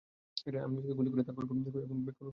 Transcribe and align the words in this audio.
আমি 0.59 0.75
নিজেকে 0.75 0.95
গুলি 0.99 1.09
করে 1.11 1.23
তারপর 1.27 1.43
লুইস 1.49 1.57
এবং 1.57 1.65
ব্যুককে 1.65 1.89
খুন 1.89 1.99
করেছি! 1.99 2.21